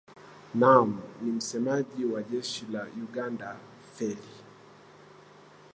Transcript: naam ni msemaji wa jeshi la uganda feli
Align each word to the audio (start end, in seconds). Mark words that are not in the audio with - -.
naam 0.53 1.01
ni 1.21 1.31
msemaji 1.31 2.05
wa 2.05 2.23
jeshi 2.23 2.65
la 2.65 2.83
uganda 3.03 3.55
feli 3.95 4.41